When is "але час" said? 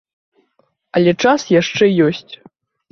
0.99-1.41